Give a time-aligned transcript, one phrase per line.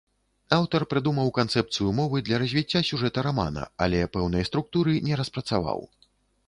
[0.55, 5.79] Аўтар прыдумаў канцэпцыю мовы для развіцця сюжэта рамана, але пэўнай структуры не распрацаваў.